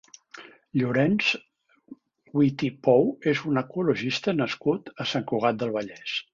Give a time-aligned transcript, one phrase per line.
[0.79, 1.27] Llorenç
[2.39, 6.21] Witty Pou és un ecologista nascut a Sant Cugat del Vallès.